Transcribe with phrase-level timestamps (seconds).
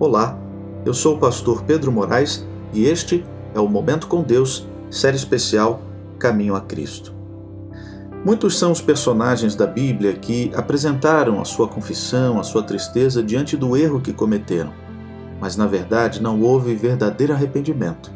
[0.00, 0.38] Olá,
[0.86, 5.82] eu sou o pastor Pedro Moraes e este é o Momento com Deus, série especial
[6.20, 7.12] Caminho a Cristo.
[8.24, 13.56] Muitos são os personagens da Bíblia que apresentaram a sua confissão, a sua tristeza diante
[13.56, 14.72] do erro que cometeram,
[15.40, 18.12] mas na verdade não houve verdadeiro arrependimento.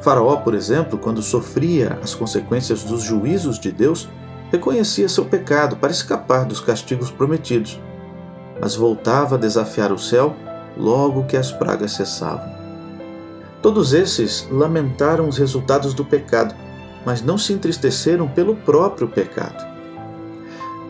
[0.00, 4.08] Faraó, por exemplo, quando sofria as consequências dos juízos de Deus,
[4.50, 7.78] reconhecia seu pecado para escapar dos castigos prometidos,
[8.60, 10.34] mas voltava a desafiar o céu
[10.76, 12.54] logo que as pragas cessavam.
[13.62, 16.54] Todos esses lamentaram os resultados do pecado,
[17.04, 19.66] mas não se entristeceram pelo próprio pecado.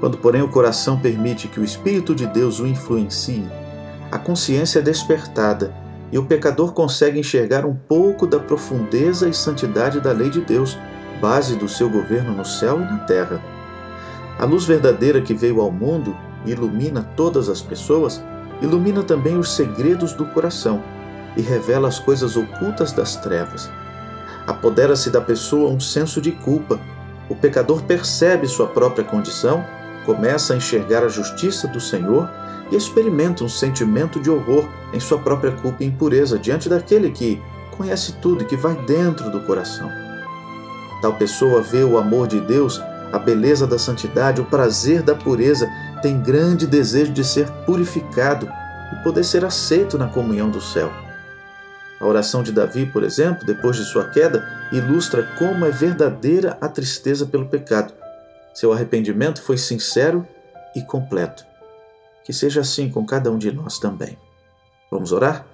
[0.00, 3.48] Quando, porém, o coração permite que o Espírito de Deus o influencie,
[4.10, 5.74] a consciência é despertada
[6.12, 10.78] e o pecador consegue enxergar um pouco da profundeza e santidade da lei de Deus,
[11.20, 13.40] base do seu governo no céu e na terra.
[14.38, 18.22] A luz verdadeira que veio ao mundo ilumina todas as pessoas
[18.60, 20.82] ilumina também os segredos do coração
[21.36, 23.70] e revela as coisas ocultas das trevas.
[24.46, 26.80] Apodera-se da pessoa um senso de culpa.
[27.28, 29.64] O pecador percebe sua própria condição,
[30.04, 32.30] começa a enxergar a justiça do Senhor
[32.70, 37.42] e experimenta um sentimento de horror em sua própria culpa e impureza diante daquele que
[37.76, 39.90] conhece tudo e que vai dentro do coração.
[41.02, 42.80] Tal pessoa vê o amor de Deus,
[43.16, 45.66] a beleza da santidade, o prazer da pureza
[46.02, 48.46] tem grande desejo de ser purificado
[48.92, 50.92] e poder ser aceito na comunhão do céu.
[51.98, 56.68] A oração de Davi, por exemplo, depois de sua queda, ilustra como é verdadeira a
[56.68, 57.94] tristeza pelo pecado.
[58.52, 60.26] Seu arrependimento foi sincero
[60.74, 61.44] e completo.
[62.22, 64.18] Que seja assim com cada um de nós também.
[64.90, 65.46] Vamos orar?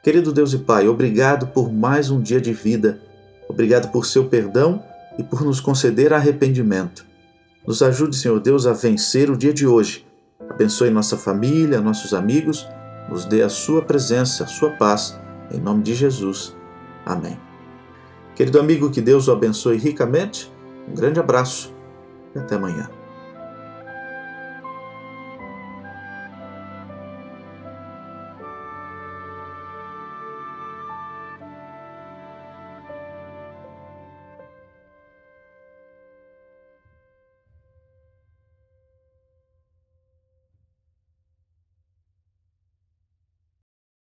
[0.00, 3.00] Querido Deus e Pai, obrigado por mais um dia de vida.
[3.48, 4.80] Obrigado por seu perdão
[5.18, 7.04] e por nos conceder arrependimento.
[7.66, 10.06] Nos ajude, Senhor Deus, a vencer o dia de hoje.
[10.50, 12.68] Abençoe nossa família, nossos amigos,
[13.08, 15.18] nos dê a sua presença, a sua paz,
[15.50, 16.54] em nome de Jesus.
[17.04, 17.38] Amém.
[18.34, 20.52] Querido amigo, que Deus o abençoe ricamente.
[20.88, 21.72] Um grande abraço
[22.34, 22.88] e até amanhã.